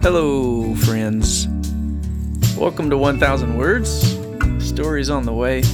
Hello, 0.00 0.76
friends. 0.76 1.48
Welcome 2.56 2.88
to 2.90 2.96
1000 2.96 3.58
Words. 3.58 4.16
Stories 4.64 5.10
on 5.10 5.24
the 5.24 5.32
way. 5.32 5.64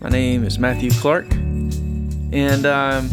My 0.00 0.08
name 0.08 0.44
is 0.44 0.56
Matthew 0.56 0.92
Clark. 0.92 1.32
And, 1.32 2.64
um, 2.64 3.10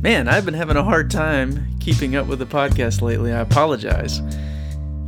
man, 0.00 0.26
I've 0.26 0.44
been 0.44 0.54
having 0.54 0.76
a 0.76 0.82
hard 0.82 1.08
time 1.08 1.68
keeping 1.78 2.16
up 2.16 2.26
with 2.26 2.40
the 2.40 2.46
podcast 2.46 3.00
lately. 3.00 3.32
I 3.32 3.38
apologize. 3.38 4.18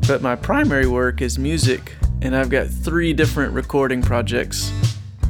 But 0.07 0.23
my 0.23 0.37
primary 0.37 0.87
work 0.87 1.23
is 1.23 1.41
music, 1.41 1.97
and 2.21 2.37
I've 2.37 2.51
got 2.51 2.69
three 2.69 3.13
different 3.13 3.53
recording 3.53 4.01
projects 4.01 4.71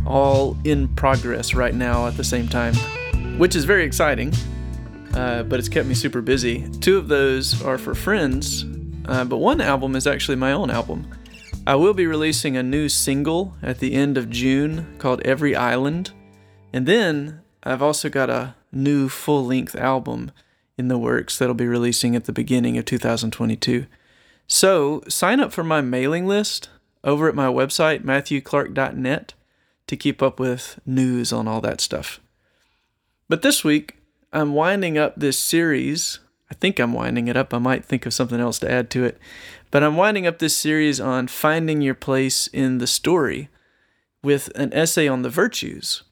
all 0.06 0.58
in 0.64 0.88
progress 0.88 1.54
right 1.54 1.74
now 1.74 2.06
at 2.06 2.18
the 2.18 2.24
same 2.24 2.48
time, 2.48 2.74
which 3.38 3.56
is 3.56 3.64
very 3.64 3.84
exciting. 3.84 4.34
Uh, 5.14 5.42
but 5.42 5.58
it's 5.58 5.68
kept 5.68 5.86
me 5.86 5.94
super 5.94 6.22
busy. 6.22 6.68
Two 6.80 6.96
of 6.96 7.08
those 7.08 7.62
are 7.62 7.78
for 7.78 7.94
friends 7.94 8.64
uh, 9.06 9.24
but 9.24 9.38
one 9.38 9.60
album 9.60 9.96
is 9.96 10.06
actually 10.06 10.36
my 10.36 10.52
own 10.52 10.70
album. 10.70 11.08
I 11.66 11.74
will 11.74 11.94
be 11.94 12.06
releasing 12.06 12.56
a 12.56 12.62
new 12.62 12.88
single 12.88 13.54
at 13.62 13.78
the 13.78 13.94
end 13.94 14.16
of 14.16 14.30
June 14.30 14.96
called 14.98 15.20
Every 15.22 15.54
Island. 15.54 16.12
And 16.72 16.86
then 16.86 17.40
I've 17.62 17.82
also 17.82 18.08
got 18.08 18.30
a 18.30 18.54
new 18.72 19.08
full 19.08 19.44
length 19.46 19.76
album 19.76 20.30
in 20.78 20.88
the 20.88 20.98
works 20.98 21.38
that'll 21.38 21.54
be 21.54 21.66
releasing 21.66 22.16
at 22.16 22.24
the 22.24 22.32
beginning 22.32 22.78
of 22.78 22.84
2022. 22.84 23.86
So 24.46 25.02
sign 25.08 25.40
up 25.40 25.52
for 25.52 25.62
my 25.62 25.80
mailing 25.80 26.26
list 26.26 26.68
over 27.04 27.28
at 27.28 27.34
my 27.34 27.46
website, 27.46 28.02
matthewclark.net, 28.04 29.34
to 29.86 29.96
keep 29.96 30.22
up 30.22 30.40
with 30.40 30.80
news 30.86 31.32
on 31.32 31.46
all 31.46 31.60
that 31.60 31.80
stuff. 31.80 32.20
But 33.28 33.42
this 33.42 33.62
week, 33.64 33.96
I'm 34.32 34.54
winding 34.54 34.96
up 34.96 35.14
this 35.16 35.38
series 35.38 36.20
I 36.52 36.54
think 36.54 36.78
I'm 36.78 36.92
winding 36.92 37.28
it 37.28 37.36
up. 37.36 37.54
I 37.54 37.58
might 37.58 37.82
think 37.82 38.04
of 38.04 38.12
something 38.12 38.38
else 38.38 38.58
to 38.58 38.70
add 38.70 38.90
to 38.90 39.06
it. 39.06 39.16
But 39.70 39.82
I'm 39.82 39.96
winding 39.96 40.26
up 40.26 40.38
this 40.38 40.54
series 40.54 41.00
on 41.00 41.28
finding 41.28 41.80
your 41.80 41.94
place 41.94 42.46
in 42.46 42.76
the 42.76 42.86
story 42.86 43.48
with 44.22 44.54
an 44.54 44.70
essay 44.74 45.08
on 45.08 45.22
the 45.22 45.30
virtues. 45.30 46.02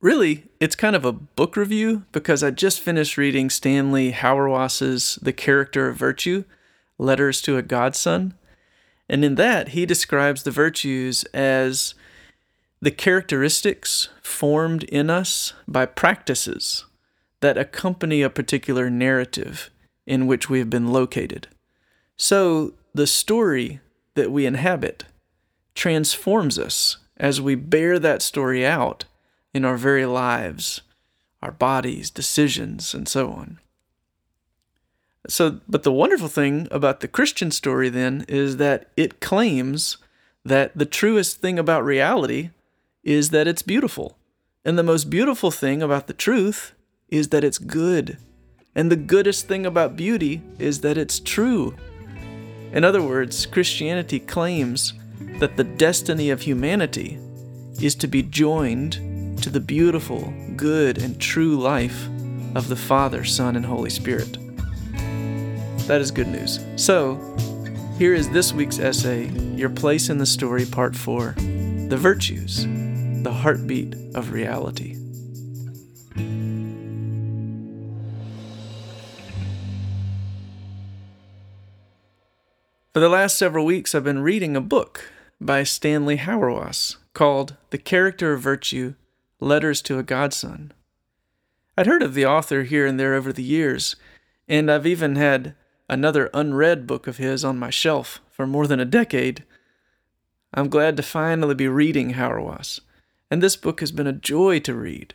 Really, 0.00 0.44
it's 0.60 0.76
kind 0.76 0.94
of 0.94 1.04
a 1.04 1.10
book 1.10 1.56
review 1.56 2.04
because 2.12 2.44
I 2.44 2.52
just 2.52 2.80
finished 2.80 3.18
reading 3.18 3.50
Stanley 3.50 4.12
Hauerwas's 4.12 5.18
The 5.20 5.32
Character 5.32 5.88
of 5.88 5.96
Virtue 5.96 6.44
Letters 6.98 7.42
to 7.42 7.56
a 7.56 7.62
Godson. 7.62 8.34
And 9.08 9.24
in 9.24 9.34
that, 9.34 9.70
he 9.70 9.86
describes 9.86 10.44
the 10.44 10.52
virtues 10.52 11.24
as 11.34 11.94
the 12.80 12.90
characteristics 12.90 14.08
formed 14.22 14.84
in 14.84 15.10
us 15.10 15.52
by 15.66 15.86
practices 15.86 16.84
that 17.40 17.58
accompany 17.58 18.22
a 18.22 18.30
particular 18.30 18.88
narrative 18.88 19.70
in 20.06 20.26
which 20.26 20.48
we 20.48 20.58
have 20.58 20.70
been 20.70 20.92
located. 20.92 21.48
So, 22.16 22.74
the 22.94 23.06
story 23.06 23.80
that 24.14 24.32
we 24.32 24.46
inhabit 24.46 25.04
transforms 25.74 26.58
us 26.58 26.96
as 27.16 27.40
we 27.40 27.54
bear 27.54 27.98
that 27.98 28.22
story 28.22 28.64
out 28.64 29.04
in 29.52 29.64
our 29.64 29.76
very 29.76 30.06
lives, 30.06 30.80
our 31.42 31.52
bodies, 31.52 32.10
decisions, 32.10 32.94
and 32.94 33.08
so 33.08 33.30
on. 33.30 33.58
So, 35.28 35.60
but 35.68 35.82
the 35.82 35.92
wonderful 35.92 36.28
thing 36.28 36.68
about 36.70 37.00
the 37.00 37.08
Christian 37.08 37.50
story 37.50 37.88
then 37.88 38.24
is 38.28 38.56
that 38.56 38.88
it 38.96 39.20
claims 39.20 39.98
that 40.44 40.76
the 40.76 40.86
truest 40.86 41.40
thing 41.40 41.58
about 41.58 41.84
reality 41.84 42.50
is 43.08 43.30
that 43.30 43.48
it's 43.48 43.62
beautiful. 43.62 44.18
And 44.66 44.78
the 44.78 44.82
most 44.82 45.08
beautiful 45.08 45.50
thing 45.50 45.80
about 45.80 46.08
the 46.08 46.12
truth 46.12 46.74
is 47.08 47.30
that 47.30 47.42
it's 47.42 47.56
good. 47.56 48.18
And 48.74 48.92
the 48.92 48.96
goodest 48.96 49.48
thing 49.48 49.64
about 49.64 49.96
beauty 49.96 50.42
is 50.58 50.82
that 50.82 50.98
it's 50.98 51.18
true. 51.18 51.74
In 52.70 52.84
other 52.84 53.00
words, 53.00 53.46
Christianity 53.46 54.20
claims 54.20 54.92
that 55.38 55.56
the 55.56 55.64
destiny 55.64 56.28
of 56.28 56.42
humanity 56.42 57.18
is 57.80 57.94
to 57.94 58.06
be 58.06 58.22
joined 58.22 59.38
to 59.42 59.48
the 59.48 59.60
beautiful, 59.60 60.30
good, 60.54 60.98
and 60.98 61.18
true 61.18 61.56
life 61.56 62.08
of 62.54 62.68
the 62.68 62.76
Father, 62.76 63.24
Son, 63.24 63.56
and 63.56 63.64
Holy 63.64 63.88
Spirit. 63.88 64.36
That 65.86 66.02
is 66.02 66.10
good 66.10 66.28
news. 66.28 66.60
So, 66.76 67.14
here 67.96 68.12
is 68.12 68.28
this 68.28 68.52
week's 68.52 68.78
essay 68.78 69.28
Your 69.56 69.70
Place 69.70 70.10
in 70.10 70.18
the 70.18 70.26
Story, 70.26 70.66
Part 70.66 70.94
4 70.94 71.34
The 71.88 71.96
Virtues, 71.96 72.66
the 73.22 73.32
Heartbeat 73.32 73.94
of 74.14 74.32
Reality. 74.32 74.94
For 82.94 83.00
the 83.00 83.08
last 83.08 83.36
several 83.36 83.64
weeks, 83.64 83.94
I've 83.94 84.04
been 84.04 84.22
reading 84.22 84.56
a 84.56 84.60
book 84.60 85.10
by 85.40 85.62
Stanley 85.64 86.16
Hauerwas 86.18 86.96
called 87.12 87.56
The 87.70 87.78
Character 87.78 88.32
of 88.32 88.40
Virtue 88.40 88.94
Letters 89.40 89.82
to 89.82 89.98
a 89.98 90.02
Godson. 90.02 90.72
I'd 91.76 91.86
heard 91.86 92.02
of 92.02 92.14
the 92.14 92.26
author 92.26 92.62
here 92.62 92.86
and 92.86 92.98
there 92.98 93.14
over 93.14 93.32
the 93.32 93.42
years, 93.42 93.96
and 94.48 94.70
I've 94.70 94.86
even 94.86 95.16
had 95.16 95.54
another 95.88 96.30
unread 96.32 96.86
book 96.86 97.06
of 97.06 97.16
his 97.16 97.44
on 97.44 97.58
my 97.58 97.70
shelf 97.70 98.20
for 98.30 98.46
more 98.46 98.66
than 98.66 98.80
a 98.80 98.84
decade. 98.84 99.44
I'm 100.54 100.68
glad 100.68 100.96
to 100.96 101.02
finally 101.02 101.54
be 101.54 101.68
reading 101.68 102.14
Hauerwas, 102.14 102.80
and 103.30 103.42
this 103.42 103.56
book 103.56 103.80
has 103.80 103.92
been 103.92 104.06
a 104.06 104.12
joy 104.12 104.58
to 104.60 104.74
read. 104.74 105.14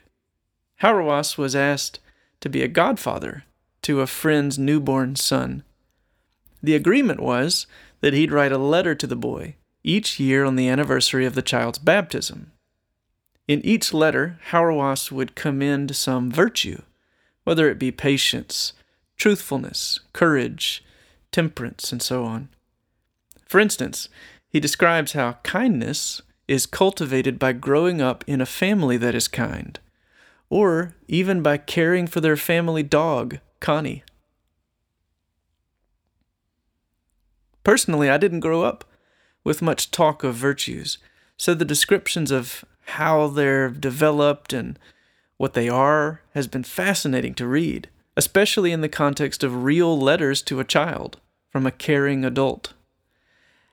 Hauerwas 0.82 1.38
was 1.38 1.56
asked 1.56 2.00
to 2.42 2.50
be 2.50 2.62
a 2.62 2.68
godfather 2.68 3.44
to 3.84 4.02
a 4.02 4.08
friend's 4.08 4.58
newborn 4.60 5.16
son 5.16 5.64
the 6.64 6.76
agreement 6.76 7.20
was 7.20 7.68
that 8.00 8.14
he'd 8.14 8.32
write 8.32 8.54
a 8.54 8.58
letter 8.58 8.96
to 8.96 9.06
the 9.06 9.18
boy 9.18 9.58
each 9.84 10.18
year 10.18 10.46
on 10.46 10.56
the 10.56 10.70
anniversary 10.70 11.26
of 11.26 11.36
the 11.36 11.42
child's 11.42 11.78
baptism. 11.78 12.54
In 13.50 13.64
each 13.66 13.94
letter, 13.94 14.40
Hauerwas 14.52 15.12
would 15.12 15.36
commend 15.36 15.94
some 15.94 16.32
virtue, 16.32 16.82
whether 17.44 17.70
it 17.70 17.78
be 17.78 17.92
patience, 17.92 18.72
truthfulness, 19.18 20.00
courage, 20.14 20.86
temperance, 21.34 21.92
and 21.92 22.02
so 22.02 22.24
on. 22.24 22.48
For 23.46 23.60
instance, 23.60 24.08
he 24.48 24.62
describes 24.62 25.12
how 25.12 25.40
kindness 25.44 26.22
is 26.48 26.66
cultivated 26.66 27.40
by 27.40 27.54
growing 27.54 28.02
up 28.02 28.24
in 28.28 28.42
a 28.42 28.46
family 28.46 28.98
that 28.98 29.16
is 29.16 29.28
kind, 29.28 29.80
or 30.50 30.96
even 31.08 31.42
by 31.42 31.58
caring 31.58 32.08
for 32.08 32.22
their 32.22 32.38
family 32.38 32.84
dog, 32.84 33.40
Connie. 33.60 34.04
Personally, 37.64 38.10
I 38.10 38.18
didn't 38.18 38.42
grow 38.42 38.64
up 38.64 38.84
with 39.44 39.62
much 39.62 39.92
talk 39.92 40.24
of 40.24 40.36
virtues, 40.36 40.98
so 41.38 41.54
the 41.54 41.66
descriptions 41.66 42.30
of 42.30 42.66
how 42.88 43.28
they're 43.28 43.70
developed 43.70 44.52
and 44.52 44.78
what 45.38 45.54
they 45.54 45.70
are 45.70 46.22
has 46.34 46.48
been 46.48 46.64
fascinating 46.64 47.34
to 47.36 47.48
read, 47.48 47.90
especially 48.16 48.72
in 48.72 48.82
the 48.82 48.90
context 48.90 49.44
of 49.44 49.64
real 49.64 49.98
letters 49.98 50.42
to 50.44 50.60
a 50.60 50.66
child 50.66 51.20
from 51.50 51.66
a 51.66 51.72
caring 51.72 52.26
adult. 52.26 52.74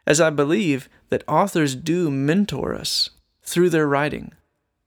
As 0.07 0.21
I 0.21 0.31
believe 0.31 0.89
that 1.10 1.25
authors 1.28 1.75
do 1.75 2.10
mentor 2.10 2.75
us 2.75 3.10
through 3.43 3.71
their 3.71 3.87
writing. 3.87 4.32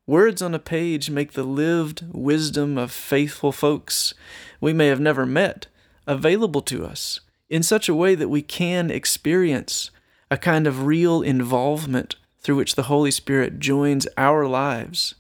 Words 0.06 0.42
on 0.42 0.54
a 0.54 0.60
page 0.60 1.10
make 1.10 1.34
the 1.34 1.44
lived 1.44 2.04
wisdom 2.12 2.78
of 2.78 2.92
faithful 2.92 3.52
folks 3.52 4.14
we 4.60 4.74
may 4.74 4.88
have 4.88 5.00
never 5.00 5.26
met 5.26 5.68
available 6.06 6.62
to 6.62 6.86
us 6.86 7.22
in 7.50 7.64
such 7.64 7.88
a 7.88 7.96
way 7.96 8.16
that 8.16 8.30
we 8.30 8.42
can 8.42 8.90
experience 8.90 9.92
a 10.30 10.38
kind 10.38 10.68
of 10.68 10.86
real 10.86 11.22
involvement 11.22 12.16
through 12.40 12.56
which 12.56 12.76
the 12.76 12.84
Holy 12.84 13.12
Spirit 13.12 13.60
joins 13.60 14.08
our 14.18 14.46
lives 14.48 15.16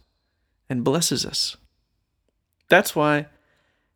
and 0.70 0.84
blesses 0.84 1.26
us. 1.26 1.56
That's 2.68 2.96
why 2.96 3.28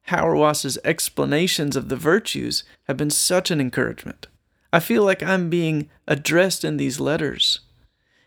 Hauerwas's 0.10 0.78
explanations 0.86 1.76
of 1.76 1.90
the 1.90 1.96
virtues 1.96 2.64
have 2.84 2.96
been 2.96 3.10
such 3.10 3.52
an 3.52 3.60
encouragement. 3.60 4.28
I 4.72 4.80
feel 4.80 5.04
like 5.04 5.24
I'm 5.24 5.50
being 5.50 5.90
addressed 6.08 6.64
in 6.64 6.78
these 6.78 7.00
letters 7.00 7.62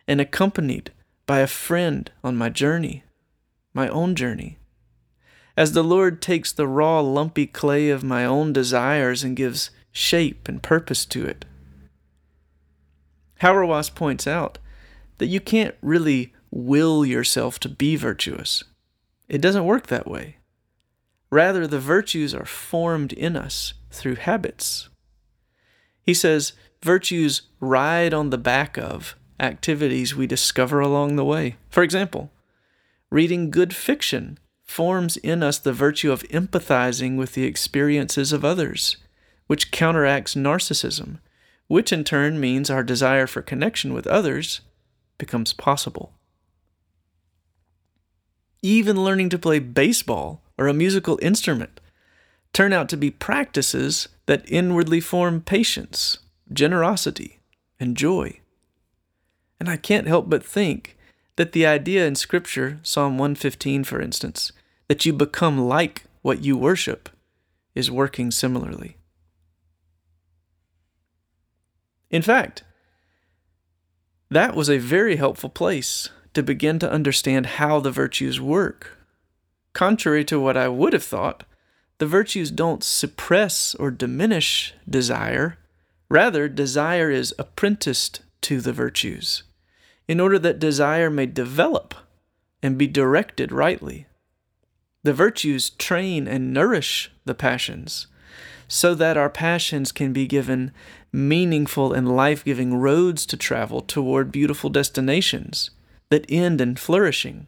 and 0.09 0.21
accompanied 0.21 0.93
by 1.27 1.41
a 1.41 1.47
friend 1.47 2.11
on 2.25 2.37
my 2.37 2.49
journey, 2.49 3.05
my 3.75 3.89
own 3.89 4.15
journey. 4.15 4.59
As 5.57 5.73
the 5.73 5.85
Lord 5.85 6.23
takes 6.23 6.53
the 6.53 6.67
raw, 6.67 7.01
lumpy 7.01 7.47
clay 7.47 7.91
of 7.91 8.03
my 8.03 8.25
own 8.25 8.53
desires 8.53 9.23
and 9.23 9.37
gives 9.37 9.71
shape 9.93 10.49
and 10.49 10.63
purpose 10.63 11.05
to 11.07 11.25
it. 11.27 11.45
Hauerwas 13.41 13.95
points 13.95 14.27
out 14.27 14.59
that 15.19 15.27
you 15.27 15.41
can't 15.41 15.75
really 15.83 16.33
will 16.51 17.05
yourself 17.05 17.59
to 17.61 17.69
be 17.69 17.97
virtuous. 17.97 18.65
It 19.29 19.41
doesn't 19.41 19.67
work 19.67 19.87
that 19.87 20.09
way. 20.09 20.37
Rather, 21.31 21.67
the 21.67 21.79
virtues 21.79 22.35
are 22.35 22.47
formed 22.47 23.13
in 23.13 23.37
us 23.37 23.75
through 23.91 24.17
habits. 24.17 24.89
He 26.02 26.14
says 26.14 26.52
virtues 26.82 27.43
ride 27.61 28.14
on 28.14 28.31
the 28.31 28.38
back 28.38 28.79
of 28.79 29.17
activities 29.38 30.14
we 30.14 30.26
discover 30.26 30.81
along 30.81 31.17
the 31.17 31.25
way. 31.25 31.56
For 31.69 31.82
example, 31.82 32.31
reading 33.11 33.50
good 33.50 33.75
fiction 33.75 34.38
forms 34.64 35.17
in 35.17 35.43
us 35.43 35.58
the 35.58 35.73
virtue 35.73 36.12
of 36.12 36.23
empathizing 36.25 37.17
with 37.17 37.35
the 37.35 37.44
experiences 37.44 38.32
of 38.32 38.44
others, 38.44 38.97
which 39.47 39.70
counteracts 39.70 40.35
narcissism, 40.35 41.19
which 41.67 41.93
in 41.93 42.05
turn 42.05 42.38
means 42.38 42.70
our 42.70 42.85
desire 42.85 43.26
for 43.26 43.43
connection 43.43 43.93
with 43.93 44.06
others 44.06 44.61
becomes 45.19 45.52
possible. 45.52 46.12
Even 48.62 49.02
learning 49.02 49.29
to 49.31 49.38
play 49.38 49.58
baseball 49.58 50.43
or 50.58 50.69
a 50.69 50.75
musical 50.75 51.19
instrument 51.23 51.81
turn 52.52 52.73
out 52.73 52.88
to 52.88 52.97
be 52.97 53.11
practices 53.11 54.08
that 54.31 54.49
inwardly 54.49 55.00
form 55.00 55.41
patience, 55.41 56.19
generosity, 56.53 57.41
and 57.81 57.97
joy. 57.97 58.38
And 59.59 59.69
I 59.69 59.77
can't 59.77 60.06
help 60.06 60.31
but 60.31 60.44
think 60.44 60.97
that 61.35 61.50
the 61.50 61.67
idea 61.67 62.06
in 62.06 62.15
Scripture, 62.15 62.79
Psalm 62.85 63.19
115, 63.19 63.82
for 63.82 64.00
instance, 64.00 64.53
that 64.87 65.05
you 65.05 65.12
become 65.12 65.59
like 65.59 66.05
what 66.23 66.44
you 66.44 66.56
worship, 66.56 67.09
is 67.75 67.91
working 67.91 68.31
similarly. 68.31 68.99
In 72.09 72.23
fact, 72.23 72.62
that 74.31 74.55
was 74.55 74.71
a 74.71 74.79
very 74.79 75.17
helpful 75.17 75.50
place 75.50 76.09
to 76.35 76.43
begin 76.44 76.79
to 76.79 76.88
understand 76.88 77.47
how 77.59 77.81
the 77.81 77.91
virtues 77.91 78.41
work. 78.41 78.97
Contrary 79.73 80.25
to 80.26 80.38
what 80.38 80.56
I 80.56 80.69
would 80.69 80.93
have 80.93 81.03
thought, 81.03 81.43
the 82.00 82.06
virtues 82.06 82.50
don't 82.50 82.82
suppress 82.82 83.75
or 83.75 83.91
diminish 83.91 84.73
desire. 84.88 85.58
Rather, 86.08 86.49
desire 86.49 87.11
is 87.11 87.35
apprenticed 87.38 88.23
to 88.41 88.62
the 88.62 88.73
virtues 88.73 89.43
in 90.08 90.19
order 90.19 90.38
that 90.38 90.58
desire 90.58 91.11
may 91.11 91.26
develop 91.26 91.94
and 92.62 92.79
be 92.79 92.87
directed 92.87 93.52
rightly. 93.52 94.06
The 95.02 95.12
virtues 95.12 95.69
train 95.69 96.26
and 96.26 96.55
nourish 96.55 97.12
the 97.26 97.35
passions 97.35 98.06
so 98.67 98.94
that 98.94 99.19
our 99.19 99.31
passions 99.31 99.93
can 99.93 100.14
be 100.14 100.26
given 100.26 100.73
meaningful 101.12 101.93
and 101.93 102.17
life 102.17 102.43
giving 102.43 102.76
roads 102.76 103.26
to 103.26 103.37
travel 103.37 103.82
toward 103.82 104.32
beautiful 104.32 104.70
destinations 104.70 105.70
that 106.08 106.25
end 106.31 106.62
in 106.62 106.76
flourishing. 106.76 107.47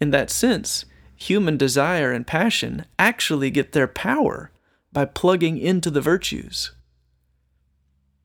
In 0.00 0.12
that 0.12 0.30
sense, 0.30 0.86
human 1.16 1.56
desire 1.56 2.12
and 2.12 2.26
passion 2.26 2.84
actually 2.98 3.50
get 3.50 3.72
their 3.72 3.88
power 3.88 4.50
by 4.92 5.04
plugging 5.04 5.58
into 5.58 5.90
the 5.90 6.00
virtues. 6.00 6.72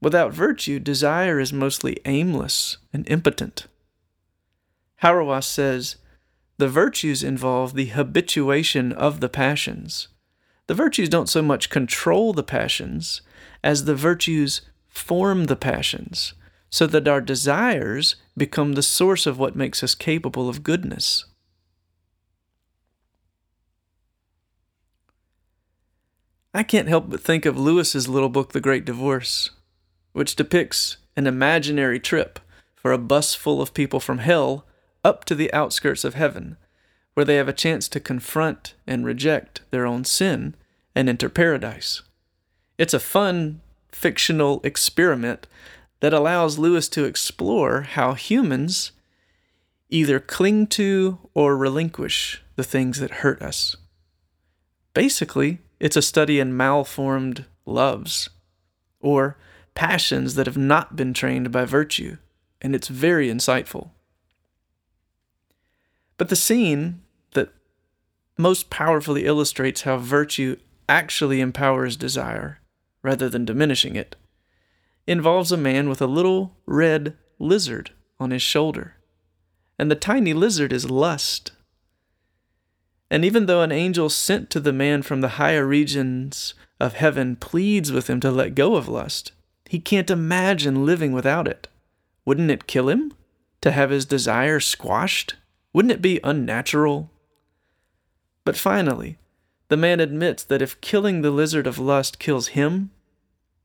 Without 0.01 0.33
virtue, 0.33 0.79
desire 0.79 1.39
is 1.39 1.53
mostly 1.53 1.97
aimless 2.05 2.77
and 2.91 3.07
impotent. 3.09 3.67
Hauerwas 5.01 5.45
says, 5.45 5.97
the 6.57 6.67
virtues 6.67 7.23
involve 7.23 7.73
the 7.73 7.87
habituation 7.87 8.91
of 8.91 9.19
the 9.19 9.29
passions. 9.29 10.09
The 10.67 10.75
virtues 10.75 11.09
don't 11.09 11.29
so 11.29 11.41
much 11.41 11.71
control 11.71 12.33
the 12.33 12.43
passions 12.43 13.21
as 13.63 13.85
the 13.85 13.95
virtues 13.95 14.61
form 14.87 15.45
the 15.45 15.55
passions, 15.55 16.33
so 16.69 16.85
that 16.87 17.07
our 17.07 17.19
desires 17.19 18.15
become 18.37 18.73
the 18.73 18.83
source 18.83 19.25
of 19.25 19.39
what 19.39 19.55
makes 19.55 19.83
us 19.83 19.95
capable 19.95 20.49
of 20.49 20.63
goodness. 20.63 21.25
I 26.53 26.63
can't 26.63 26.87
help 26.87 27.09
but 27.09 27.21
think 27.21 27.45
of 27.45 27.57
Lewis's 27.57 28.07
little 28.07 28.29
book, 28.29 28.51
The 28.51 28.61
Great 28.61 28.85
Divorce 28.85 29.51
which 30.13 30.35
depicts 30.35 30.97
an 31.15 31.27
imaginary 31.27 31.99
trip 31.99 32.39
for 32.75 32.91
a 32.91 32.97
bus 32.97 33.33
full 33.33 33.61
of 33.61 33.73
people 33.73 33.99
from 33.99 34.19
hell 34.19 34.65
up 35.03 35.25
to 35.25 35.35
the 35.35 35.53
outskirts 35.53 36.03
of 36.03 36.15
heaven, 36.15 36.57
where 37.13 37.25
they 37.25 37.35
have 37.35 37.47
a 37.47 37.53
chance 37.53 37.87
to 37.89 37.99
confront 37.99 38.75
and 38.85 39.05
reject 39.05 39.61
their 39.71 39.85
own 39.85 40.03
sin 40.03 40.55
and 40.95 41.09
enter 41.09 41.29
paradise. 41.29 42.01
It's 42.77 42.93
a 42.93 42.99
fun 42.99 43.61
fictional 43.91 44.61
experiment 44.63 45.47
that 45.99 46.13
allows 46.13 46.57
Lewis 46.57 46.89
to 46.89 47.05
explore 47.05 47.81
how 47.81 48.13
humans 48.13 48.91
either 49.89 50.19
cling 50.19 50.65
to 50.65 51.19
or 51.33 51.57
relinquish 51.57 52.41
the 52.55 52.63
things 52.63 52.99
that 52.99 53.11
hurt 53.11 53.41
us. 53.41 53.75
Basically, 54.93 55.59
it's 55.81 55.97
a 55.97 56.01
study 56.01 56.39
in 56.39 56.55
malformed 56.55 57.45
loves, 57.65 58.29
or 58.99 59.35
passions 59.73 60.35
that 60.35 60.45
have 60.45 60.55
not 60.55 60.95
been 60.95 61.11
trained 61.11 61.51
by 61.51 61.65
virtue, 61.65 62.17
and 62.61 62.75
it's 62.75 62.87
very 62.87 63.29
insightful. 63.29 63.89
But 66.17 66.29
the 66.29 66.35
scene 66.35 67.01
that 67.31 67.49
most 68.37 68.69
powerfully 68.69 69.25
illustrates 69.25 69.81
how 69.81 69.97
virtue 69.97 70.57
actually 70.87 71.41
empowers 71.41 71.97
desire, 71.97 72.59
rather 73.01 73.27
than 73.27 73.43
diminishing 73.43 73.95
it, 73.95 74.15
involves 75.07 75.51
a 75.51 75.57
man 75.57 75.89
with 75.89 75.99
a 75.99 76.05
little 76.05 76.57
red 76.67 77.17
lizard 77.39 77.89
on 78.19 78.29
his 78.29 78.43
shoulder. 78.43 78.97
And 79.79 79.89
the 79.89 79.95
tiny 79.95 80.33
lizard 80.35 80.71
is 80.71 80.91
lust. 80.91 81.53
And 83.11 83.25
even 83.25 83.45
though 83.45 83.61
an 83.61 83.73
angel 83.73 84.09
sent 84.09 84.49
to 84.51 84.61
the 84.61 84.71
man 84.71 85.01
from 85.01 85.19
the 85.19 85.35
higher 85.35 85.67
regions 85.67 86.53
of 86.79 86.93
heaven 86.93 87.35
pleads 87.35 87.91
with 87.91 88.09
him 88.09 88.21
to 88.21 88.31
let 88.31 88.55
go 88.55 88.75
of 88.75 88.87
lust, 88.87 89.33
he 89.65 89.79
can't 89.79 90.09
imagine 90.09 90.85
living 90.85 91.11
without 91.11 91.45
it. 91.45 91.67
Wouldn't 92.23 92.49
it 92.49 92.67
kill 92.67 92.87
him 92.87 93.13
to 93.59 93.71
have 93.71 93.89
his 93.89 94.05
desire 94.05 94.61
squashed? 94.61 95.35
Wouldn't 95.73 95.91
it 95.91 96.01
be 96.01 96.21
unnatural? 96.23 97.11
But 98.45 98.55
finally, 98.55 99.17
the 99.67 99.75
man 99.75 99.99
admits 99.99 100.45
that 100.45 100.61
if 100.61 100.79
killing 100.79 101.21
the 101.21 101.31
lizard 101.31 101.67
of 101.67 101.77
lust 101.77 102.17
kills 102.17 102.49
him, 102.49 102.91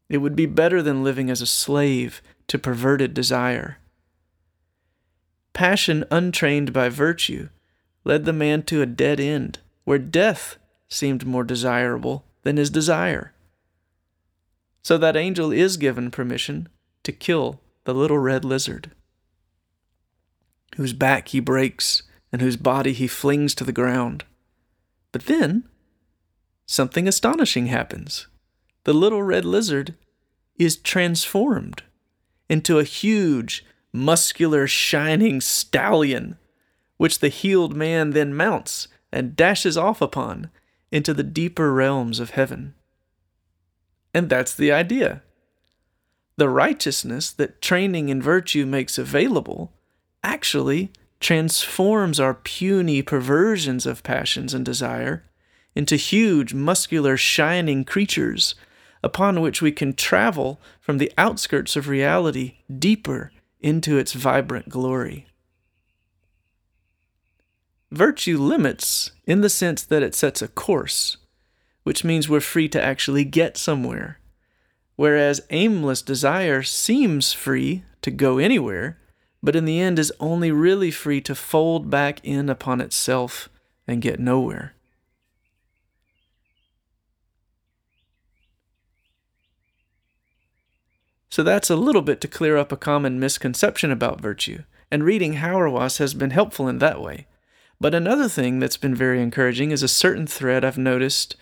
it 0.09 0.19
would 0.19 0.35
be 0.35 0.47
better 0.47 0.83
than 0.83 1.05
living 1.05 1.31
as 1.31 1.41
a 1.41 1.47
slave 1.47 2.21
to 2.49 2.59
perverted 2.59 3.15
desire. 3.15 3.79
Passion 5.53 6.05
untrained 6.11 6.73
by 6.73 6.89
virtue 6.89 7.49
led 8.07 8.25
the 8.25 8.33
man 8.33 8.63
to 8.63 8.81
a 8.81 8.87
dead 8.87 9.19
end, 9.19 9.59
where 9.83 9.99
death 9.99 10.59
seemed 10.87 11.27
more 11.27 11.43
desirable 11.43 12.25
than 12.45 12.57
his 12.57 12.71
desire. 12.71 13.33
So 14.81 14.97
that 14.97 15.17
angel 15.17 15.51
is 15.51 15.77
given 15.77 16.13
permission 16.13 16.69
to 17.03 17.11
kill 17.11 17.61
the 17.83 17.93
little 17.93 18.19
red 18.19 18.45
lizard, 18.45 18.93
whose 20.77 20.93
back 20.93 21.29
he 21.29 21.41
breaks 21.41 22.05
and 22.31 22.41
whose 22.41 22.57
body 22.57 22.93
he 22.93 23.09
flings 23.09 23.57
to 23.57 23.65
the 23.65 23.73
ground. 23.73 24.25
But 25.11 25.27
then, 25.27 25.69
something 26.65 27.09
astonishing 27.09 27.67
happens. 27.67 28.29
The 28.85 28.95
little 28.95 29.25
red 29.25 29.45
lizard 29.45 29.97
is 30.55 30.77
transformed 30.77 31.83
into 32.49 32.79
a 32.79 32.85
huge, 32.85 33.65
muscular, 33.93 34.69
shining 34.69 35.41
stallion, 35.41 36.39
which 36.97 37.21
the 37.21 37.29
healed 37.29 37.77
man 37.77 38.11
then 38.11 38.35
mounts 38.35 38.89
and 39.13 39.37
dashes 39.37 39.77
off 39.77 40.01
upon 40.01 40.51
into 40.91 41.13
the 41.13 41.23
deeper 41.23 41.73
realms 41.73 42.21
of 42.21 42.31
heaven. 42.31 42.75
And 44.15 44.29
that's 44.29 44.55
the 44.55 44.73
idea. 44.73 45.23
The 46.37 46.49
righteousness 46.49 47.31
that 47.33 47.63
training 47.63 48.09
in 48.09 48.21
virtue 48.21 48.67
makes 48.67 48.99
available 48.99 49.73
actually 50.23 50.93
transforms 51.21 52.21
our 52.21 52.35
puny 52.35 53.03
perversions 53.03 53.87
of 53.87 54.03
passions 54.03 54.53
and 54.53 54.65
desire 54.65 55.25
into 55.75 55.97
huge, 55.97 56.55
muscular, 56.55 57.17
shining 57.17 57.85
creatures 57.85 58.55
upon 59.03 59.41
which 59.41 59.63
we 59.63 59.71
can 59.71 59.93
travel 59.95 60.61
from 60.81 60.99
the 60.99 61.13
outskirts 61.17 61.77
of 61.77 61.89
reality 61.89 62.59
deeper 62.79 63.31
into 63.61 63.99
its 63.99 64.13
vibrant 64.13 64.69
glory. 64.69 65.27
Virtue 67.97 68.39
limits 68.39 69.13
in 69.27 69.41
the 69.41 69.49
sense 69.49 69.83
that 69.83 70.03
it 70.03 70.15
sets 70.15 70.43
a 70.43 70.49
course 70.49 71.17
which 71.87 72.03
means 72.03 72.29
we're 72.29 72.41
free 72.41 72.69
to 72.69 72.83
actually 72.83 73.23
get 73.23 73.57
somewhere. 73.57 74.19
Whereas 74.97 75.47
aimless 75.51 76.03
desire 76.03 76.65
seems 76.65 77.33
free 77.33 77.85
to 78.03 78.11
go 78.11 78.39
anywhere, 78.39 78.99
but 79.41 79.55
in 79.55 79.67
the 79.67 79.79
end 79.79 80.01
is 80.01 80.13
only 80.19 80.51
really 80.51 80.91
free 80.91 81.21
to 81.21 81.37
fold 81.37 81.89
back 81.89 82.19
in 82.25 82.51
upon 82.51 82.81
itself 82.81 83.49
and 83.87 84.03
get 84.03 84.19
nowhere. 84.19 84.75
So 91.31 91.45
that's 91.45 91.71
a 91.71 91.77
little 91.77 92.03
bit 92.03 92.21
to 92.23 92.27
clear 92.27 92.57
up 92.57 92.73
a 92.73 92.77
common 92.77 93.21
misconception 93.21 93.93
about 93.93 94.21
virtue, 94.21 94.65
and 94.91 95.05
reading 95.05 95.35
Hauerwas 95.35 95.99
has 95.99 96.15
been 96.15 96.31
helpful 96.31 96.67
in 96.67 96.79
that 96.79 97.01
way. 97.01 97.29
But 97.81 97.95
another 97.95 98.29
thing 98.29 98.59
that's 98.59 98.77
been 98.77 98.95
very 98.95 99.21
encouraging 99.21 99.71
is 99.71 99.83
a 99.83 99.89
certain 99.89 100.27
thread 100.27 100.65
I've 100.65 100.79
noticed 100.79 101.37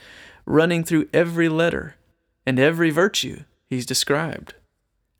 running 0.46 0.84
through 0.84 1.08
every 1.12 1.48
letter 1.48 1.96
and 2.46 2.58
every 2.58 2.90
virtue 2.90 3.44
he's 3.66 3.86
described. 3.86 4.54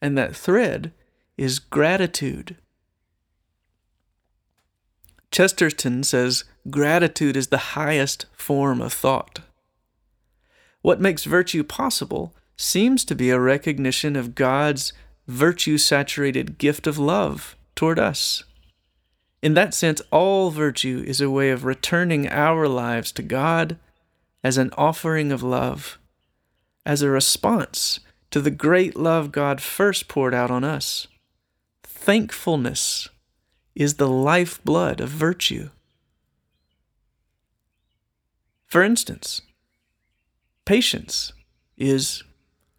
And 0.02 0.18
that 0.18 0.36
thread 0.36 0.92
is 1.36 1.58
gratitude. 1.58 2.56
Chesterton 5.30 6.04
says 6.04 6.44
gratitude 6.70 7.36
is 7.36 7.48
the 7.48 7.74
highest 7.74 8.26
form 8.32 8.80
of 8.80 8.92
thought. 8.92 9.40
What 10.82 11.00
makes 11.00 11.24
virtue 11.24 11.64
possible 11.64 12.34
seems 12.56 13.04
to 13.06 13.14
be 13.14 13.30
a 13.30 13.40
recognition 13.40 14.16
of 14.16 14.34
God's 14.34 14.92
virtue 15.26 15.78
saturated 15.78 16.58
gift 16.58 16.86
of 16.86 16.98
love 16.98 17.56
toward 17.74 17.98
us. 17.98 18.44
In 19.44 19.52
that 19.52 19.74
sense, 19.74 20.00
all 20.10 20.48
virtue 20.50 21.04
is 21.06 21.20
a 21.20 21.28
way 21.28 21.50
of 21.50 21.66
returning 21.66 22.26
our 22.30 22.66
lives 22.66 23.12
to 23.12 23.22
God 23.22 23.76
as 24.42 24.56
an 24.56 24.70
offering 24.78 25.30
of 25.30 25.42
love, 25.42 25.98
as 26.86 27.02
a 27.02 27.10
response 27.10 28.00
to 28.30 28.40
the 28.40 28.50
great 28.50 28.96
love 28.96 29.32
God 29.32 29.60
first 29.60 30.08
poured 30.08 30.32
out 30.32 30.50
on 30.50 30.64
us. 30.64 31.08
Thankfulness 31.82 33.10
is 33.74 33.96
the 33.96 34.08
lifeblood 34.08 34.98
of 35.02 35.10
virtue. 35.10 35.68
For 38.64 38.82
instance, 38.82 39.42
patience 40.64 41.34
is 41.76 42.22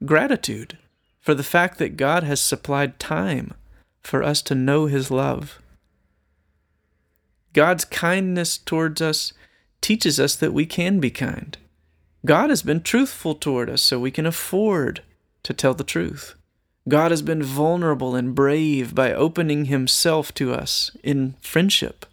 gratitude 0.04 0.80
for 1.20 1.36
the 1.36 1.44
fact 1.44 1.78
that 1.78 1.96
God 1.96 2.24
has 2.24 2.42
supplied 2.42 3.00
time 3.00 3.54
for 4.02 4.24
us 4.24 4.42
to 4.42 4.56
know 4.56 4.88
His 4.88 5.12
love. 5.12 5.60
God's 7.56 7.86
kindness 7.86 8.58
towards 8.58 9.02
us 9.02 9.32
teaches 9.80 10.20
us 10.20 10.36
that 10.36 10.54
we 10.54 10.66
can 10.66 11.00
be 11.00 11.10
kind. 11.10 11.58
God 12.26 12.50
has 12.50 12.62
been 12.62 12.82
truthful 12.82 13.34
toward 13.34 13.70
us, 13.70 13.82
so 13.82 13.98
we 13.98 14.12
can 14.12 14.26
afford 14.26 15.04
to 15.44 15.54
tell 15.54 15.74
the 15.74 15.86
truth. 15.86 16.36
God 16.90 17.12
has 17.12 17.22
been 17.22 17.42
vulnerable 17.42 18.14
and 18.14 18.36
brave 18.36 18.94
by 18.94 19.14
opening 19.14 19.66
Himself 19.66 20.34
to 20.34 20.54
us 20.54 20.92
in 21.02 21.36
friendship. 21.40 22.06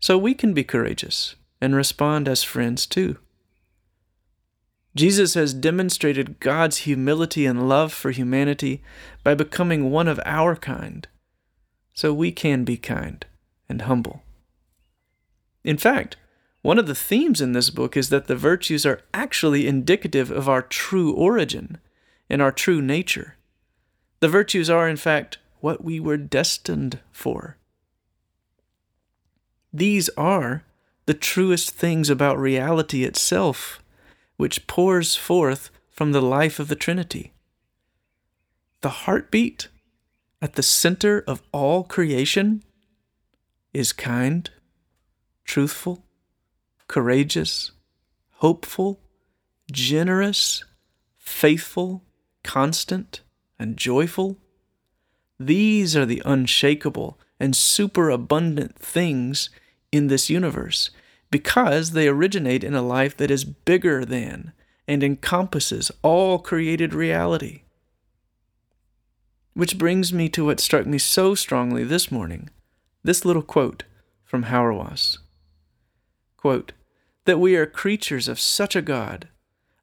So 0.00 0.18
we 0.18 0.34
can 0.34 0.52
be 0.52 0.64
courageous 0.64 1.36
and 1.60 1.76
respond 1.76 2.26
as 2.26 2.42
friends 2.42 2.86
too. 2.86 3.18
Jesus 4.96 5.34
has 5.34 5.54
demonstrated 5.54 6.40
God's 6.40 6.78
humility 6.78 7.46
and 7.46 7.68
love 7.68 7.92
for 7.92 8.10
humanity 8.10 8.82
by 9.22 9.34
becoming 9.34 9.92
one 9.92 10.08
of 10.08 10.18
our 10.26 10.56
kind, 10.56 11.06
so 11.92 12.12
we 12.12 12.32
can 12.32 12.64
be 12.64 12.76
kind 12.76 13.24
and 13.68 13.82
humble. 13.82 14.23
In 15.64 15.78
fact, 15.78 16.16
one 16.62 16.78
of 16.78 16.86
the 16.86 16.94
themes 16.94 17.40
in 17.40 17.52
this 17.52 17.70
book 17.70 17.96
is 17.96 18.08
that 18.10 18.26
the 18.26 18.36
virtues 18.36 18.86
are 18.86 19.00
actually 19.12 19.66
indicative 19.66 20.30
of 20.30 20.48
our 20.48 20.62
true 20.62 21.12
origin 21.12 21.78
and 22.30 22.40
our 22.40 22.52
true 22.52 22.80
nature. 22.80 23.36
The 24.20 24.28
virtues 24.28 24.70
are, 24.70 24.88
in 24.88 24.96
fact, 24.96 25.38
what 25.60 25.82
we 25.82 25.98
were 25.98 26.16
destined 26.16 27.00
for. 27.10 27.56
These 29.72 30.08
are 30.10 30.64
the 31.06 31.14
truest 31.14 31.70
things 31.70 32.08
about 32.08 32.38
reality 32.38 33.04
itself 33.04 33.82
which 34.36 34.66
pours 34.66 35.16
forth 35.16 35.70
from 35.90 36.12
the 36.12 36.22
life 36.22 36.58
of 36.58 36.68
the 36.68 36.76
Trinity. 36.76 37.32
The 38.80 38.88
heartbeat 38.88 39.68
at 40.42 40.54
the 40.54 40.62
center 40.62 41.24
of 41.26 41.42
all 41.52 41.84
creation 41.84 42.62
is 43.72 43.92
kind, 43.92 44.50
truthful, 45.44 46.04
courageous, 46.88 47.72
hopeful, 48.36 49.00
generous, 49.70 50.64
faithful, 51.18 52.02
constant, 52.42 53.20
and 53.58 53.76
joyful. 53.76 54.38
These 55.38 55.96
are 55.96 56.06
the 56.06 56.22
unshakable 56.24 57.18
and 57.40 57.56
superabundant 57.56 58.78
things 58.78 59.50
in 59.90 60.08
this 60.08 60.30
universe 60.30 60.90
because 61.30 61.92
they 61.92 62.08
originate 62.08 62.62
in 62.62 62.74
a 62.74 62.82
life 62.82 63.16
that 63.16 63.30
is 63.30 63.44
bigger 63.44 64.04
than 64.04 64.52
and 64.86 65.02
encompasses 65.02 65.90
all 66.02 66.38
created 66.38 66.94
reality. 66.94 67.62
Which 69.54 69.78
brings 69.78 70.12
me 70.12 70.28
to 70.30 70.44
what 70.44 70.60
struck 70.60 70.86
me 70.86 70.98
so 70.98 71.34
strongly 71.34 71.84
this 71.84 72.10
morning 72.10 72.50
this 73.02 73.24
little 73.24 73.42
quote 73.42 73.84
from 74.24 74.44
Hauerwas. 74.44 75.18
Quote, 76.44 76.72
that 77.24 77.40
we 77.40 77.56
are 77.56 77.64
creatures 77.64 78.28
of 78.28 78.38
such 78.38 78.76
a 78.76 78.82
God, 78.82 79.28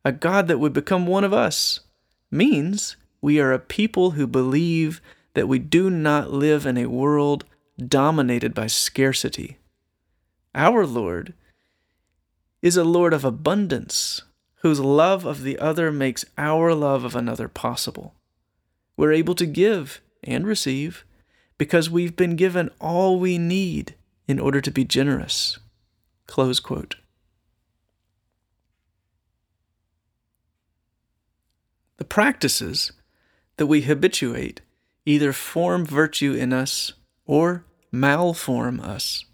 a 0.05 0.11
God 0.11 0.47
that 0.47 0.59
would 0.59 0.73
become 0.73 1.07
one 1.07 1.23
of 1.23 1.33
us, 1.33 1.79
means 2.29 2.97
we 3.19 3.39
are 3.39 3.51
a 3.51 3.57
people 3.57 4.11
who 4.11 4.27
believe 4.27 5.01
that 5.33 5.47
we 5.47 5.57
do 5.57 5.89
not 5.89 6.29
live 6.29 6.67
in 6.67 6.77
a 6.77 6.85
world 6.85 7.45
dominated 7.83 8.53
by 8.53 8.67
scarcity. 8.67 9.57
Our 10.53 10.85
Lord 10.85 11.33
is 12.61 12.77
a 12.77 12.83
Lord 12.83 13.15
of 13.15 13.25
abundance, 13.25 14.21
whose 14.57 14.79
love 14.79 15.25
of 15.25 15.41
the 15.41 15.57
other 15.57 15.91
makes 15.91 16.25
our 16.37 16.75
love 16.75 17.03
of 17.03 17.15
another 17.15 17.47
possible. 17.47 18.13
We're 18.95 19.13
able 19.13 19.33
to 19.33 19.47
give 19.47 19.99
and 20.23 20.45
receive 20.45 21.05
because 21.57 21.89
we've 21.89 22.15
been 22.15 22.35
given 22.35 22.69
all 22.79 23.19
we 23.19 23.39
need 23.39 23.95
in 24.27 24.39
order 24.39 24.61
to 24.61 24.69
be 24.69 24.85
generous. 24.85 25.57
Close 26.31 26.61
quote. 26.61 26.95
The 31.97 32.05
practices 32.05 32.93
that 33.57 33.67
we 33.67 33.81
habituate 33.81 34.61
either 35.05 35.33
form 35.33 35.85
virtue 35.85 36.31
in 36.31 36.53
us 36.53 36.93
or 37.25 37.65
malform 37.91 38.79
us. 38.79 39.25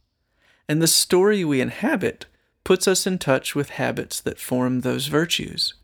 And 0.67 0.81
the 0.81 0.87
story 0.87 1.45
we 1.45 1.61
inhabit 1.61 2.25
puts 2.63 2.87
us 2.87 3.05
in 3.05 3.19
touch 3.19 3.53
with 3.53 3.69
habits 3.69 4.19
that 4.21 4.39
form 4.39 4.81
those 4.81 5.05
virtues. 5.05 5.75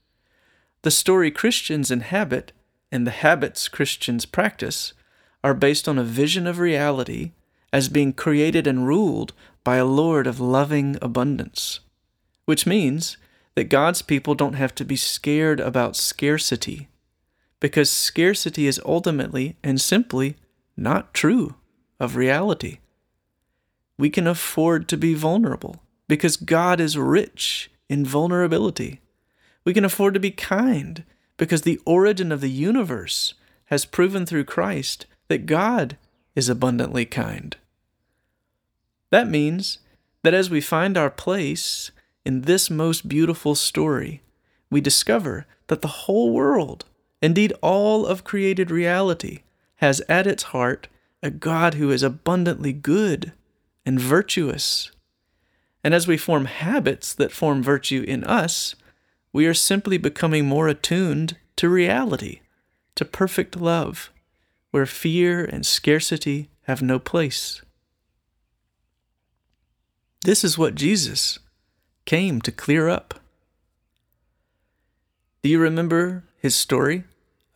The 0.81 0.89
story 0.89 1.29
Christians 1.29 1.91
inhabit 1.91 2.53
and 2.91 3.05
the 3.05 3.11
habits 3.11 3.67
Christians 3.67 4.25
practice 4.25 4.93
are 5.43 5.53
based 5.53 5.87
on 5.87 5.99
a 5.99 6.03
vision 6.03 6.47
of 6.47 6.57
reality 6.57 7.33
as 7.71 7.87
being 7.87 8.13
created 8.13 8.65
and 8.65 8.87
ruled 8.87 9.33
by 9.63 9.77
a 9.77 9.85
Lord 9.85 10.27
of 10.27 10.39
loving 10.39 10.97
abundance, 11.01 11.79
which 12.45 12.65
means 12.65 13.17
that 13.55 13.69
God's 13.69 14.01
people 14.01 14.35
don't 14.35 14.53
have 14.53 14.75
to 14.75 14.85
be 14.85 14.95
scared 14.95 15.59
about 15.59 15.95
scarcity, 15.95 16.89
because 17.59 17.89
scarcity 17.89 18.67
is 18.67 18.81
ultimately 18.85 19.55
and 19.63 19.79
simply 19.79 20.35
not 20.75 21.13
true 21.13 21.55
of 21.99 22.15
reality. 22.15 22.79
We 23.97 24.09
can 24.09 24.27
afford 24.27 24.87
to 24.89 24.97
be 24.97 25.13
vulnerable 25.13 25.83
because 26.07 26.35
God 26.35 26.79
is 26.79 26.97
rich 26.97 27.71
in 27.87 28.05
vulnerability. 28.05 29.01
We 29.63 29.73
can 29.73 29.85
afford 29.85 30.13
to 30.15 30.19
be 30.19 30.31
kind 30.31 31.03
because 31.37 31.61
the 31.61 31.79
origin 31.85 32.31
of 32.31 32.41
the 32.41 32.49
universe 32.49 33.35
has 33.65 33.85
proven 33.85 34.25
through 34.25 34.45
Christ 34.45 35.05
that 35.27 35.45
God 35.45 35.97
is 36.35 36.49
abundantly 36.49 37.05
kind. 37.05 37.55
That 39.13 39.29
means 39.29 39.77
that 40.23 40.33
as 40.33 40.49
we 40.49 40.59
find 40.59 40.97
our 40.97 41.09
place 41.09 41.91
in 42.25 42.41
this 42.41 42.69
most 42.69 43.07
beautiful 43.07 43.53
story, 43.55 44.21
we 44.71 44.81
discover 44.81 45.45
that 45.67 45.81
the 45.81 45.87
whole 45.87 46.33
world, 46.33 46.85
indeed 47.21 47.53
all 47.61 48.05
of 48.05 48.23
created 48.23 48.71
reality, 48.71 49.43
has 49.75 50.01
at 50.09 50.25
its 50.25 50.43
heart 50.43 50.87
a 51.21 51.29
God 51.29 51.75
who 51.75 51.91
is 51.91 52.01
abundantly 52.01 52.73
good 52.73 53.31
and 53.85 53.99
virtuous 53.99 54.91
and 55.83 55.93
as 55.93 56.07
we 56.07 56.17
form 56.17 56.45
habits 56.45 57.13
that 57.13 57.31
form 57.31 57.61
virtue 57.61 58.05
in 58.07 58.23
us, 58.23 58.75
we 59.33 59.45
are 59.45 59.53
simply 59.53 59.97
becoming 59.97 60.45
more 60.45 60.67
attuned 60.67 61.37
to 61.57 61.67
reality, 61.67 62.39
to 62.95 63.03
perfect 63.03 63.59
love, 63.59 64.09
where 64.71 64.85
fear 64.85 65.43
and 65.43 65.65
scarcity 65.65 66.49
have 66.63 66.81
no 66.81 66.99
place. 66.99 67.61
This 70.23 70.45
is 70.45 70.57
what 70.57 70.75
Jesus 70.75 71.39
came 72.05 72.41
to 72.41 72.51
clear 72.51 72.87
up. 72.87 73.15
Do 75.41 75.49
you 75.49 75.59
remember 75.59 76.23
his 76.37 76.55
story 76.55 77.03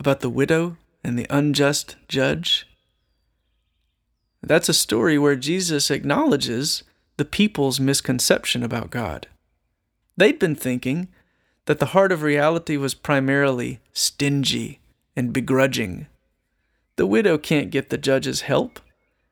about 0.01 0.19
the 0.19 0.29
widow 0.29 0.75
and 1.01 1.17
the 1.17 1.27
unjust 1.29 1.95
judge? 2.09 2.67
That's 4.41 4.67
a 4.67 4.73
story 4.73 5.17
where 5.17 5.37
Jesus 5.37 5.89
acknowledges 5.89 6.83
the 7.15 7.23
people's 7.23 7.79
misconception 7.79 8.63
about 8.63 8.89
God. 8.91 9.27
They'd 10.17 10.37
been 10.37 10.55
thinking 10.55 11.07
that 11.67 11.79
the 11.79 11.87
heart 11.87 12.11
of 12.11 12.21
reality 12.21 12.75
was 12.75 12.93
primarily 12.93 13.79
stingy 13.93 14.81
and 15.15 15.31
begrudging. 15.31 16.07
The 16.97 17.07
widow 17.07 17.37
can't 17.37 17.71
get 17.71 17.89
the 17.89 17.97
judge's 17.97 18.41
help 18.41 18.81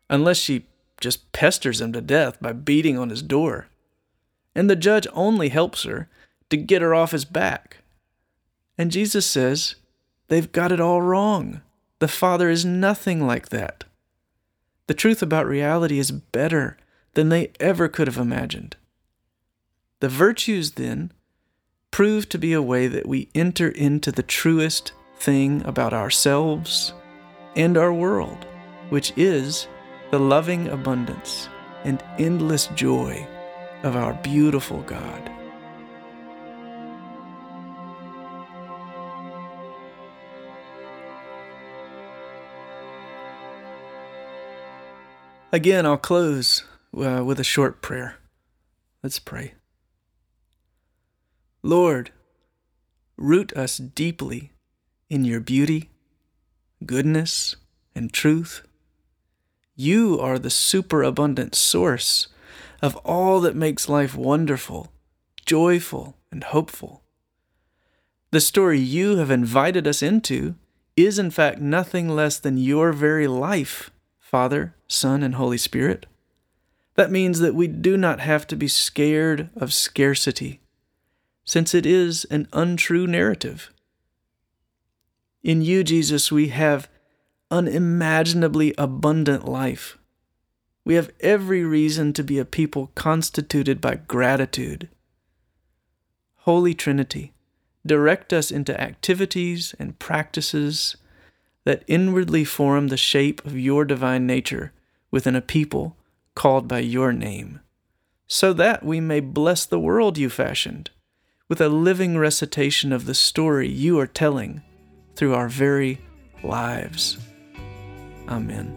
unless 0.10 0.38
she 0.38 0.68
just 1.00 1.32
pesters 1.32 1.82
him 1.82 1.94
to 1.94 2.02
death 2.02 2.38
by 2.42 2.54
beating 2.54 2.98
on 2.98 3.10
his 3.10 3.22
door. 3.22 3.68
And 4.56 4.70
the 4.70 4.76
judge 4.76 5.08
only 5.14 5.50
helps 5.50 5.84
her 5.84 6.10
to 6.50 6.58
get 6.58 6.82
her 6.82 6.96
off 6.96 7.12
his 7.12 7.26
back. 7.26 7.78
And 8.78 8.92
Jesus 8.92 9.26
says, 9.26 9.76
they've 10.28 10.52
got 10.52 10.72
it 10.72 10.80
all 10.80 11.02
wrong. 11.02 11.62
The 12.00 12.08
Father 12.08 12.50
is 12.50 12.66
nothing 12.66 13.26
like 13.26 13.50
that. 13.50 13.84
The 14.88 14.94
truth 14.94 15.22
about 15.22 15.48
reality 15.48 15.98
is 15.98 16.12
better 16.12 16.78
than 17.14 17.30
they 17.30 17.52
ever 17.60 17.88
could 17.88 18.08
have 18.08 18.18
imagined. 18.18 18.76
The 20.00 20.10
virtues, 20.10 20.72
then, 20.72 21.12
prove 21.92 22.28
to 22.30 22.38
be 22.38 22.54
a 22.54 22.62
way 22.62 22.88
that 22.88 23.08
we 23.08 23.30
enter 23.34 23.70
into 23.70 24.12
the 24.12 24.24
truest 24.24 24.92
thing 25.18 25.64
about 25.66 25.94
ourselves 25.94 26.94
and 27.56 27.78
our 27.78 27.94
world, 27.94 28.46
which 28.90 29.14
is 29.16 29.68
the 30.16 30.20
loving 30.20 30.70
abundance 30.70 31.50
and 31.84 32.02
endless 32.18 32.68
joy 32.68 33.28
of 33.84 33.98
our 33.98 34.14
beautiful 34.24 34.82
God. 34.84 35.30
Again, 45.52 45.86
I'll 45.86 45.98
close 45.98 46.64
uh, 46.98 47.22
with 47.26 47.42
a 47.42 47.44
short 47.44 47.82
prayer. 47.82 48.16
Let's 49.04 49.20
pray. 49.20 49.56
Lord, 51.62 52.12
root 53.18 53.52
us 53.52 53.78
deeply 53.80 54.54
in 55.10 55.26
your 55.26 55.42
beauty, 55.42 55.90
goodness, 56.86 57.58
and 57.94 58.14
truth. 58.14 58.66
You 59.76 60.20
are 60.20 60.40
the 60.40 60.50
superabundant 60.50 61.54
source 61.54 62.28
of 62.82 62.96
all 62.98 63.42
that 63.42 63.56
makes 63.56 63.90
life 63.90 64.16
wonderful, 64.16 64.92
joyful, 65.46 66.18
and 66.32 66.44
hopeful. 66.44 67.04
The 68.32 68.42
story 68.42 68.80
you 68.80 69.18
have 69.18 69.32
invited 69.32 69.88
us 69.88 70.02
into 70.02 70.56
is, 70.96 71.20
in 71.20 71.30
fact, 71.30 71.60
nothing 71.60 72.10
less 72.10 72.40
than 72.40 72.58
your 72.58 72.94
very 72.94 73.28
life 73.28 73.92
Father, 74.20 74.76
Son, 74.88 75.24
and 75.24 75.36
Holy 75.36 75.58
Spirit. 75.58 76.06
That 76.96 77.12
means 77.12 77.40
that 77.40 77.56
we 77.56 77.68
do 77.68 77.96
not 77.96 78.20
have 78.20 78.48
to 78.48 78.56
be 78.56 78.68
scared 78.68 79.50
of 79.56 79.74
scarcity, 79.74 80.62
since 81.44 81.74
it 81.74 81.86
is 81.86 82.26
an 82.26 82.48
untrue 82.52 83.08
narrative. 83.08 83.72
In 85.44 85.62
you, 85.62 85.84
Jesus, 85.84 86.32
we 86.32 86.48
have 86.48 86.90
unimaginably 87.52 88.74
abundant 88.78 89.48
life. 89.48 89.98
We 90.84 90.96
have 90.96 91.12
every 91.20 91.64
reason 91.64 92.14
to 92.14 92.24
be 92.24 92.38
a 92.38 92.46
people 92.46 92.92
constituted 92.96 93.82
by 93.82 93.96
gratitude. 93.96 94.90
Holy 96.40 96.74
Trinity, 96.74 97.34
direct 97.86 98.34
us 98.34 98.52
into 98.52 98.80
activities 98.80 99.74
and 99.80 99.98
practices 99.98 100.96
that 101.64 101.84
inwardly 101.88 102.46
form 102.46 102.88
the 102.88 102.98
shape 102.98 103.44
of 103.46 103.58
your 103.58 103.86
divine 103.86 104.28
nature 104.28 104.72
within 105.10 105.36
a 105.36 105.42
people 105.42 105.98
called 106.36 106.68
by 106.68 106.80
your 106.80 107.12
name, 107.14 107.60
so 108.28 108.54
that 108.54 108.84
we 108.84 109.00
may 109.00 109.20
bless 109.20 109.66
the 109.66 109.80
world 109.80 110.18
you 110.18 110.30
fashioned 110.30 110.92
with 111.48 111.62
a 111.62 111.70
living 111.70 112.18
recitation 112.18 112.92
of 112.92 113.06
the 113.06 113.14
story 113.16 113.70
you 113.70 114.00
are 114.00 114.08
telling 114.08 114.62
through 115.16 115.34
our 115.34 115.48
very 115.48 116.02
lives. 116.44 117.18
Amen. 118.28 118.76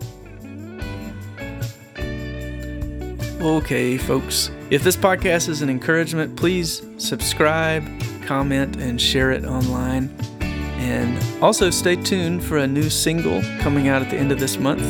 Okay, 3.40 3.96
folks, 3.96 4.50
if 4.70 4.82
this 4.82 4.96
podcast 4.96 5.48
is 5.48 5.62
an 5.62 5.70
encouragement, 5.70 6.36
please 6.36 6.82
subscribe, 6.96 7.84
comment, 8.26 8.76
and 8.76 9.00
share 9.00 9.30
it 9.30 9.44
online. 9.44 10.10
And 10.40 11.42
also 11.42 11.70
stay 11.70 11.96
tuned 11.96 12.42
for 12.42 12.58
a 12.58 12.66
new 12.66 12.90
single 12.90 13.40
coming 13.60 13.88
out 13.88 14.02
at 14.02 14.10
the 14.10 14.16
end 14.16 14.32
of 14.32 14.40
this 14.40 14.58
month. 14.58 14.82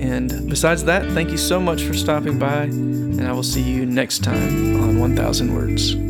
And 0.00 0.48
besides 0.48 0.84
that, 0.84 1.04
thank 1.12 1.30
you 1.30 1.38
so 1.38 1.58
much 1.58 1.82
for 1.82 1.94
stopping 1.94 2.38
by, 2.38 2.64
and 2.64 3.26
I 3.26 3.32
will 3.32 3.42
see 3.42 3.62
you 3.62 3.84
next 3.84 4.22
time 4.22 4.80
on 4.82 5.00
1000 5.00 5.52
Words. 5.52 6.05